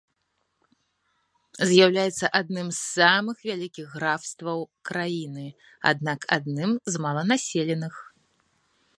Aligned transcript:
З'яўляецца 1.71 2.25
адным 2.39 2.67
з 2.77 2.79
самых 2.97 3.37
вялікіх 3.49 3.87
графстваў 3.97 4.59
краіны, 4.91 5.45
аднак 5.91 6.19
адным 6.39 6.71
з 6.95 7.03
маланаселеных. 7.07 7.93